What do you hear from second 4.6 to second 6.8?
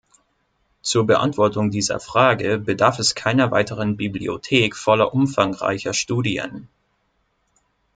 voller umfangreicher Studien.